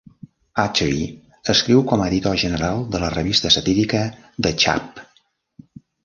[0.61, 4.01] Attree escriu com a editor general de la revista satírica
[4.47, 5.03] "The Chap".